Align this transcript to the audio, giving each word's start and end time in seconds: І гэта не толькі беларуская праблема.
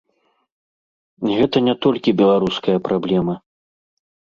І 1.29 1.39
гэта 1.41 1.57
не 1.67 1.75
толькі 1.89 2.17
беларуская 2.25 2.77
праблема. 2.91 3.33